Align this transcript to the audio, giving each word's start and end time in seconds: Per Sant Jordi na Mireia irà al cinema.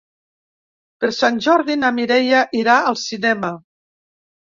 Per 1.03 1.09
Sant 1.17 1.35
Jordi 1.45 1.75
na 1.81 1.91
Mireia 1.97 2.39
irà 2.61 2.79
al 2.93 2.97
cinema. 3.03 3.53